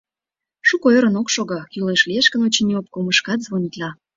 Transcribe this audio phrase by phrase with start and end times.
[0.67, 3.89] Шуко ӧрын ок шого, кӱлеш лиеш гын, очыни, обкомышкат звонитла».